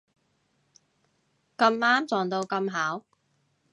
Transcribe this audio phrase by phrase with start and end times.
[1.55, 3.03] 咁啱撞到咁巧